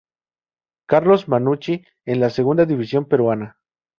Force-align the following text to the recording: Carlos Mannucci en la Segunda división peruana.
Carlos 0.87 1.27
Mannucci 1.27 1.85
en 2.05 2.19
la 2.19 2.31
Segunda 2.31 2.65
división 2.65 3.05
peruana. 3.05 3.59